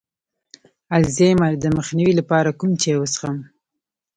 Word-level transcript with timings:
د 0.89 0.91
الزایمر 0.99 1.51
د 1.59 1.65
مخنیوي 1.77 2.13
لپاره 2.19 2.57
کوم 2.59 2.71
چای 2.81 2.95
وڅښم؟ 2.97 3.37